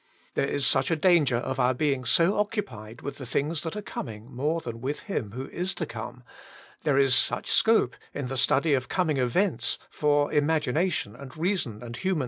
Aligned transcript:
There 0.33 0.47
is 0.47 0.65
such 0.65 0.89
a 0.89 0.95
danger 0.95 1.35
of 1.35 1.59
our 1.59 1.75
being 1.75 2.05
so 2.05 2.39
occupied 2.39 3.03
with 3.03 3.17
the 3.17 3.25
things 3.27 3.61
that 3.61 3.75
are 3.75 3.83
coming 3.83 4.33
more 4.33 4.59
than 4.59 4.79
vrith 4.81 5.01
Him 5.01 5.33
who 5.33 5.47
is 5.49 5.75
to 5.75 5.85
come; 5.85 6.23
there 6.83 6.97
is 6.97 7.13
such 7.13 7.51
scope 7.51 7.95
in 8.11 8.25
the 8.25 8.35
study 8.35 8.73
of 8.73 8.89
coming 8.89 9.17
events 9.17 9.77
for 9.91 10.33
imagination 10.33 11.15
and 11.15 11.37
reason 11.37 11.83
and 11.83 11.95
human. 11.97 12.19